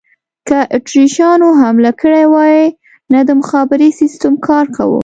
[0.47, 2.61] که اتریشیانو حمله کړې وای،
[3.13, 4.99] نه د مخابرې سیسټم کار کاوه.